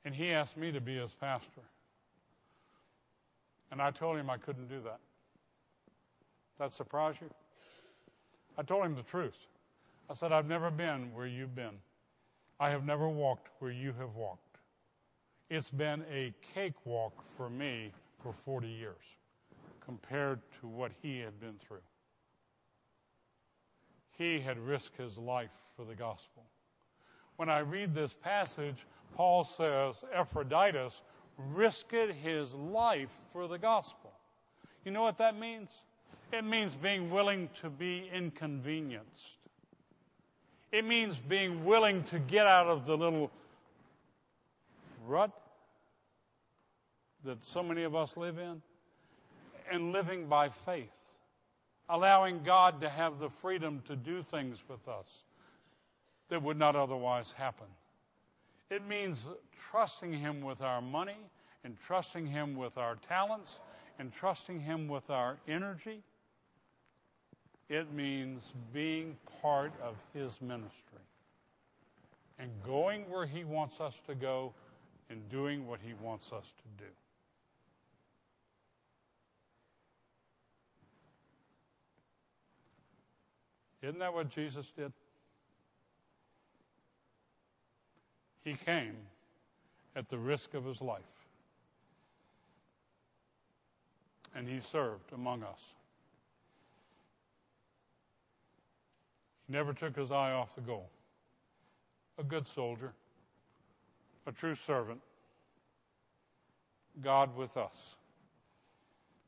[0.05, 1.61] And he asked me to be his pastor.
[3.71, 4.99] And I told him I couldn't do that.
[6.59, 7.29] That surprise you?
[8.57, 9.37] I told him the truth.
[10.09, 11.77] I said, I've never been where you've been.
[12.59, 14.57] I have never walked where you have walked.
[15.49, 17.91] It's been a cakewalk for me
[18.23, 19.17] for 40 years
[19.85, 21.83] compared to what he had been through.
[24.17, 26.43] He had risked his life for the gospel.
[27.35, 28.83] When I read this passage,
[29.15, 31.01] Paul says Epaphroditus
[31.37, 31.93] risked
[32.23, 34.11] his life for the gospel.
[34.83, 35.69] You know what that means?
[36.33, 39.37] It means being willing to be inconvenienced.
[40.71, 43.31] It means being willing to get out of the little
[45.05, 45.31] rut
[47.23, 48.61] that so many of us live in
[49.71, 51.17] and living by faith,
[51.89, 55.23] allowing God to have the freedom to do things with us
[56.29, 57.67] that would not otherwise happen.
[58.69, 59.25] It means
[59.71, 61.17] trusting Him with our money
[61.63, 63.61] and trusting Him with our talents
[63.97, 66.01] and trusting Him with our energy.
[67.69, 70.99] It means being part of His ministry
[72.39, 74.53] and going where He wants us to go
[75.09, 76.89] and doing what He wants us to do.
[83.87, 84.91] Isn't that what Jesus did?
[88.43, 88.95] He came
[89.95, 91.01] at the risk of his life.
[94.35, 95.75] And he served among us.
[99.47, 100.89] Never took his eye off the goal.
[102.17, 102.93] A good soldier
[104.27, 104.99] a true servant,
[107.01, 107.95] God with us.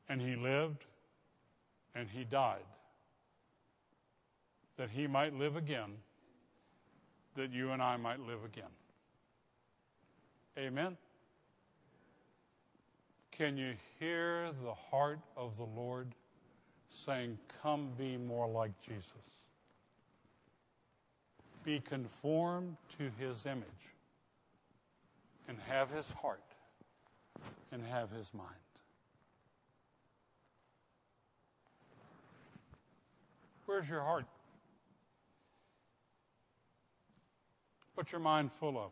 [0.08, 0.84] And he lived
[1.94, 2.62] and he died
[4.76, 5.90] that he might live again,
[7.36, 8.70] that you and I might live again.
[10.58, 10.96] Amen.
[13.30, 16.08] Can you hear the heart of the Lord
[16.88, 19.12] saying, Come be more like Jesus?
[21.64, 23.64] Be conformed to his image
[25.48, 26.42] and have his heart
[27.72, 28.48] and have his mind.
[33.66, 34.24] Where's your heart?
[37.94, 38.90] What's your mind full of?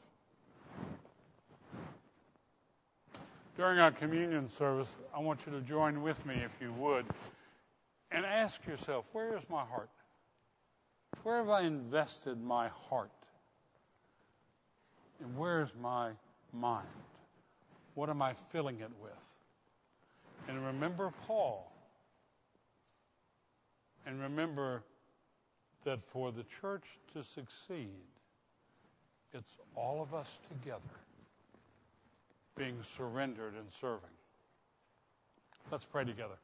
[3.57, 7.07] During our communion service, I want you to join with me, if you would,
[8.13, 9.89] and ask yourself where is my heart?
[11.23, 13.11] Where have I invested my heart?
[15.21, 16.11] And where's my
[16.53, 16.87] mind?
[17.95, 19.35] What am I filling it with?
[20.49, 21.73] And remember Paul.
[24.07, 24.83] And remember
[25.85, 27.91] that for the church to succeed,
[29.33, 30.81] it's all of us together
[32.57, 34.11] being surrendered and serving.
[35.71, 36.39] Let's pray together.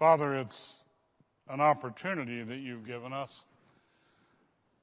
[0.00, 0.82] Father, it's
[1.46, 3.44] an opportunity that you've given us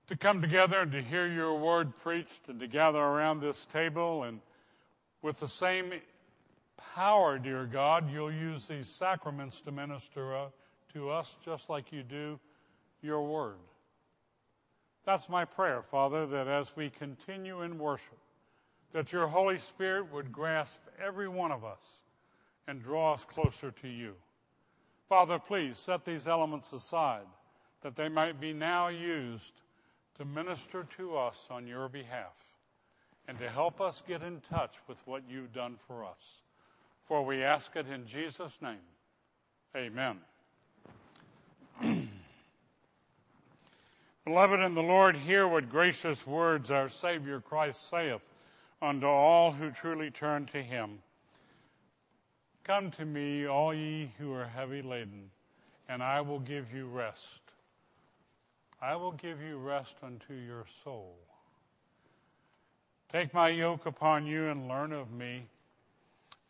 [0.09, 4.21] to come together and to hear your word preached and to gather around this table
[4.21, 4.39] and
[5.23, 5.91] with the same
[6.93, 10.45] power, dear God, you'll use these sacraments to minister uh,
[10.93, 12.39] to us just like you do
[13.01, 13.57] your word.
[15.03, 18.19] That's my prayer, Father, that as we continue in worship,
[18.93, 22.03] that your Holy Spirit would grasp every one of us
[22.67, 24.13] and draw us closer to you.
[25.09, 27.25] Father, please set these elements aside
[27.81, 29.61] that they might be now used
[30.17, 32.35] to minister to us on your behalf
[33.27, 36.41] and to help us get in touch with what you've done for us.
[37.07, 38.77] For we ask it in Jesus' name.
[39.75, 40.17] Amen.
[44.25, 48.29] Beloved in the Lord, hear what gracious words our Savior Christ saith
[48.81, 50.99] unto all who truly turn to him.
[52.67, 55.31] Come to me, all ye who are heavy laden,
[55.87, 57.41] and I will give you rest.
[58.81, 61.15] I will give you rest unto your soul.
[63.07, 65.47] Take my yoke upon you and learn of me,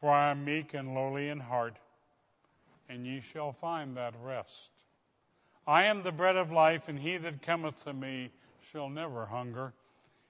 [0.02, 1.78] for I am meek and lowly in heart,
[2.90, 4.72] and ye shall find that rest.
[5.68, 8.32] I am the bread of life, and he that cometh to me
[8.72, 9.72] shall never hunger.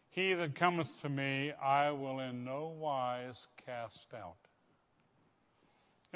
[0.09, 4.46] He that cometh to me I will in no wise cast out.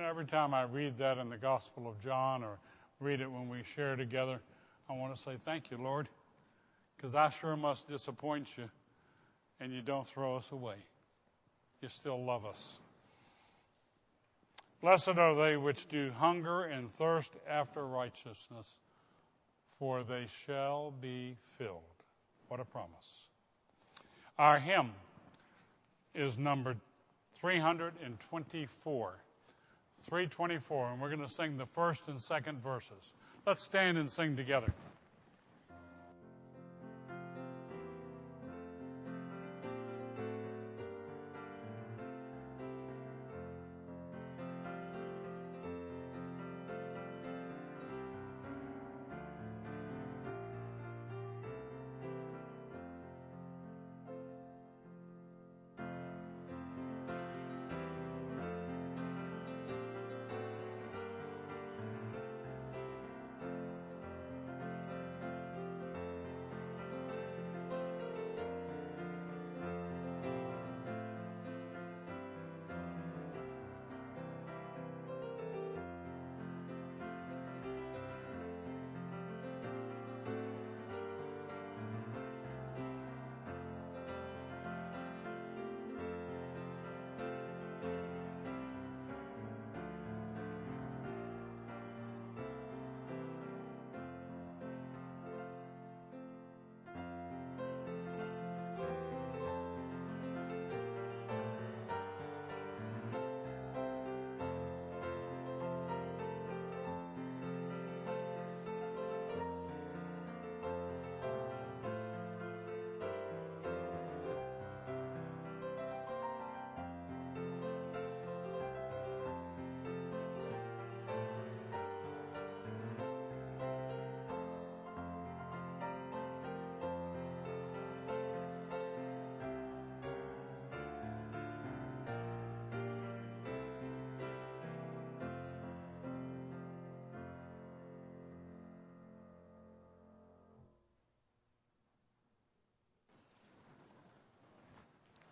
[0.02, 2.58] You know, every time I read that in the Gospel of John or
[2.99, 4.39] read it when we share together,
[4.89, 6.10] I want to say thank you, Lord,
[6.97, 8.68] because I sure must disappoint you,
[9.60, 10.78] and you don't throw us away.
[11.84, 12.80] You still love us.
[14.82, 18.76] Blessed are they which do hunger and thirst after righteousness,
[19.78, 21.84] for they shall be filled.
[22.47, 23.28] What a promise.
[24.39, 24.93] Our hymn
[26.16, 26.80] is numbered
[27.36, 29.14] 324.
[30.04, 33.14] 324, and we're going to sing the first and second verses.
[33.45, 34.74] Let's stand and sing together.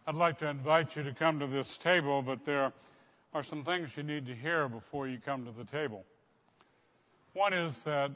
[0.09, 2.73] I'd like to invite you to come to this table, but there
[3.31, 6.03] are some things you need to hear before you come to the table.
[7.33, 8.09] One is that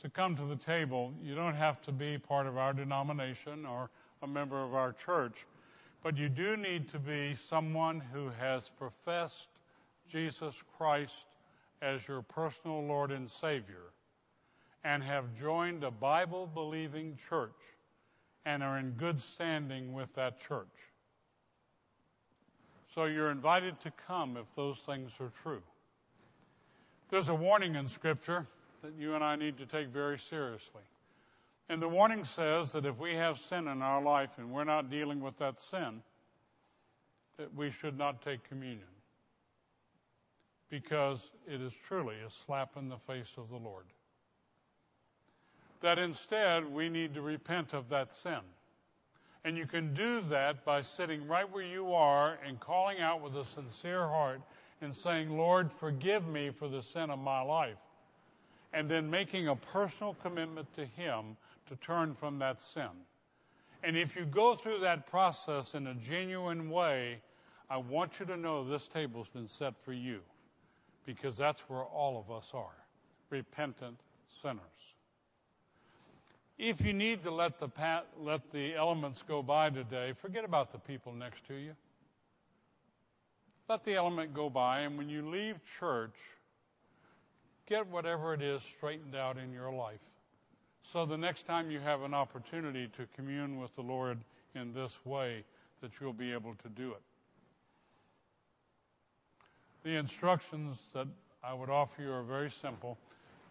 [0.00, 3.90] to come to the table, you don't have to be part of our denomination or
[4.22, 5.46] a member of our church,
[6.02, 9.48] but you do need to be someone who has professed
[10.10, 11.28] Jesus Christ
[11.80, 13.92] as your personal Lord and Savior
[14.82, 17.52] and have joined a Bible believing church
[18.44, 20.66] and are in good standing with that church.
[22.96, 25.60] So you're invited to come if those things are true.
[27.10, 28.46] There's a warning in Scripture
[28.82, 30.80] that you and I need to take very seriously.
[31.68, 34.88] And the warning says that if we have sin in our life and we're not
[34.88, 36.00] dealing with that sin,
[37.36, 38.80] that we should not take communion.
[40.70, 43.84] Because it is truly a slap in the face of the Lord.
[45.82, 48.40] That instead we need to repent of that sin
[49.44, 53.36] and you can do that by sitting right where you are and calling out with
[53.36, 54.40] a sincere heart
[54.80, 57.78] and saying, Lord, forgive me for the sin of my life.
[58.72, 61.36] and then making a personal commitment to Him
[61.68, 62.90] to turn from that sin.
[63.82, 67.20] And if you go through that process in a genuine way,
[67.70, 70.20] I want you to know this table's been set for you
[71.06, 72.74] because that's where all of us are
[73.30, 74.95] repentant sinners.
[76.58, 80.72] If you need to let the, pat, let the elements go by today, forget about
[80.72, 81.72] the people next to you.
[83.68, 86.16] Let the element go by, and when you leave church,
[87.66, 90.00] get whatever it is straightened out in your life.
[90.82, 94.18] So the next time you have an opportunity to commune with the Lord
[94.54, 95.44] in this way,
[95.82, 97.02] that you'll be able to do it.
[99.82, 101.06] The instructions that
[101.44, 102.98] I would offer you are very simple.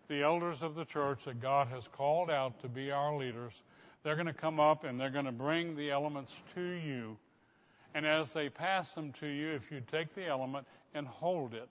[0.08, 3.64] The elders of the church that God has called out to be our leaders,
[4.04, 7.18] they're going to come up and they're going to bring the elements to you.
[7.96, 11.70] And as they pass them to you, if you take the element and hold it,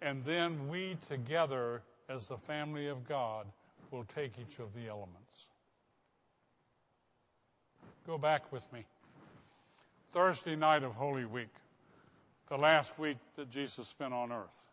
[0.00, 3.46] and then we together, as the family of God,
[3.90, 5.48] will take each of the elements.
[8.06, 8.84] Go back with me.
[10.12, 11.52] Thursday night of Holy Week,
[12.48, 14.67] the last week that Jesus spent on earth.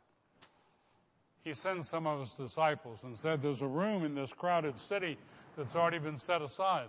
[1.46, 5.16] He sends some of his disciples and said, There's a room in this crowded city
[5.56, 6.88] that's already been set aside.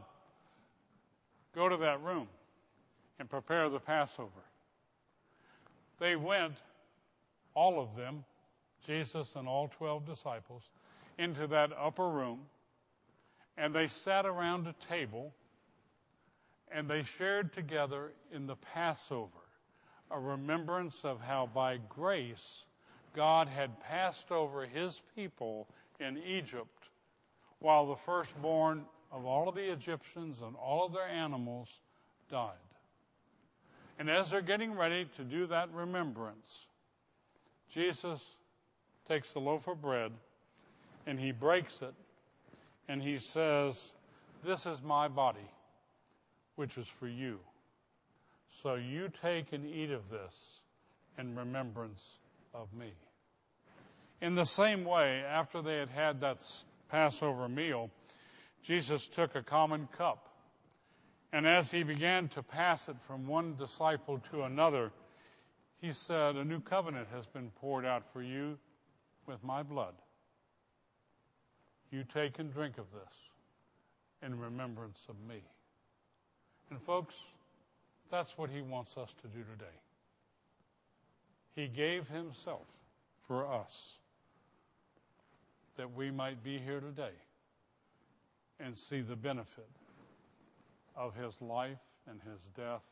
[1.54, 2.26] Go to that room
[3.18, 4.30] and prepare the Passover.
[5.98, 6.54] They went,
[7.54, 8.24] all of them,
[8.86, 10.66] Jesus and all 12 disciples,
[11.18, 12.40] into that upper room,
[13.58, 15.34] and they sat around a table
[16.72, 19.30] and they shared together in the Passover
[20.10, 22.65] a remembrance of how by grace
[23.16, 25.66] God had passed over his people
[25.98, 26.68] in Egypt
[27.58, 31.80] while the firstborn of all of the Egyptians and all of their animals
[32.30, 32.52] died.
[33.98, 36.66] And as they're getting ready to do that remembrance,
[37.72, 38.22] Jesus
[39.08, 40.12] takes the loaf of bread
[41.06, 41.94] and he breaks it
[42.88, 43.94] and he says,
[44.44, 45.48] This is my body,
[46.56, 47.38] which is for you.
[48.62, 50.62] So you take and eat of this
[51.18, 52.18] in remembrance
[52.54, 52.92] of me.
[54.20, 56.38] In the same way, after they had had that
[56.90, 57.90] Passover meal,
[58.62, 60.26] Jesus took a common cup
[61.36, 64.90] and as he began to pass it from one disciple to another,
[65.82, 68.56] he said, A new covenant has been poured out for you
[69.26, 69.94] with my blood.
[71.90, 73.12] You take and drink of this
[74.22, 75.42] in remembrance of me.
[76.70, 77.14] And, folks,
[78.10, 79.76] that's what he wants us to do today.
[81.54, 82.66] He gave himself
[83.28, 83.98] for us
[85.76, 87.14] that we might be here today
[88.60, 89.68] and see the benefit
[90.96, 92.84] of his life and his death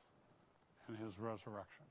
[0.89, 1.85] and his resurrection.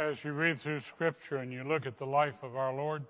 [0.00, 3.04] As you read through Scripture and you look at the life of our Lord,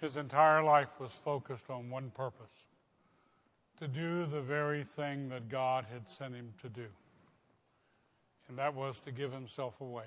[0.00, 2.66] his entire life was focused on one purpose
[3.78, 6.86] to do the very thing that God had sent him to do.
[8.48, 10.06] And that was to give himself away,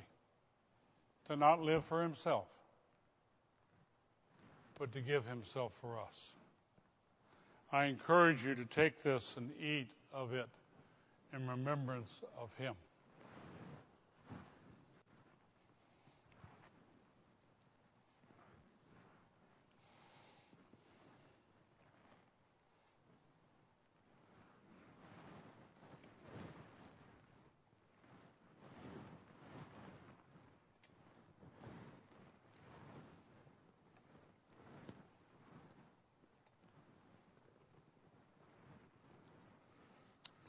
[1.30, 2.47] to not live for himself,
[4.78, 6.36] but to give himself for us.
[7.71, 10.47] I encourage you to take this and eat of it
[11.34, 12.73] in remembrance of him.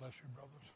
[0.01, 0.68] Bless you, brothers.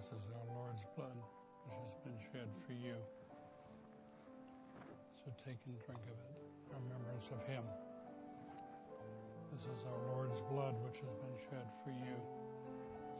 [0.00, 1.12] This is our Lord's blood,
[1.68, 2.96] which has been shed for you.
[5.12, 7.60] So take and drink of it in remembrance of Him.
[9.52, 12.16] This is our Lord's blood, which has been shed for you.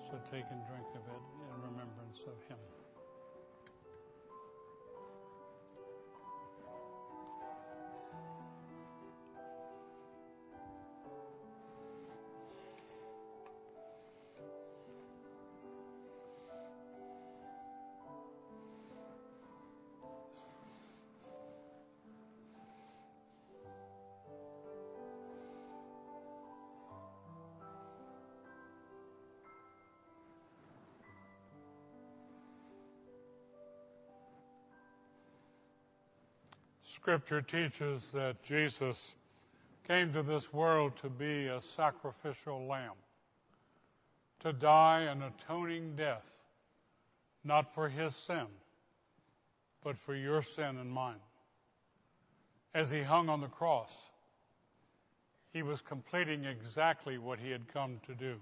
[0.09, 2.57] So take and drink of it in remembrance of Him.
[36.95, 39.15] Scripture teaches that Jesus
[39.87, 42.97] came to this world to be a sacrificial lamb,
[44.41, 46.29] to die an atoning death,
[47.45, 48.47] not for his sin,
[49.85, 51.21] but for your sin and mine.
[52.75, 53.93] As he hung on the cross,
[55.53, 58.35] he was completing exactly what he had come to do.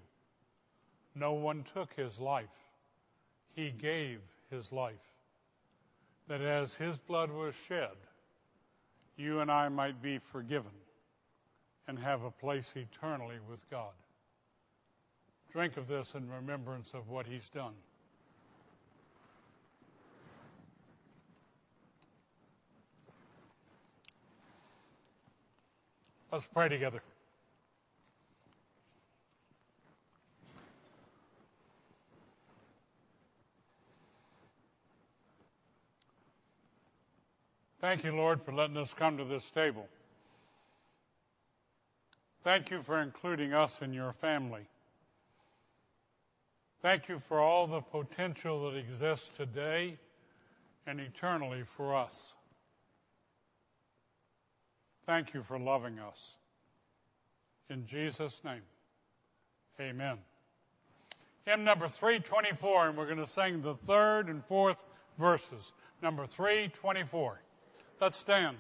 [1.15, 2.47] No one took his life.
[3.55, 4.21] He gave
[4.51, 4.95] his life.
[6.29, 7.97] That as his blood was shed,
[9.19, 10.71] you and I might be forgiven
[11.89, 13.93] and have a place eternally with God.
[15.53, 17.75] Drink of this in remembrance of what He's done.
[26.31, 27.03] Let's pray together.
[37.81, 39.87] Thank you, Lord, for letting us come to this table.
[42.43, 44.67] Thank you for including us in your family.
[46.83, 49.97] Thank you for all the potential that exists today
[50.87, 52.35] and eternally for us.
[55.07, 56.37] Thank you for loving us.
[57.71, 58.63] In Jesus' name,
[59.81, 60.19] amen.
[61.47, 64.85] Hymn number 324, and we're going to sing the third and fourth
[65.19, 65.73] verses.
[66.03, 67.41] Number 324.
[68.01, 68.59] Let's stand.